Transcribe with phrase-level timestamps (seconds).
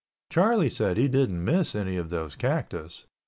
[0.31, 3.05] Charlie said he didn't miss any of those cactus.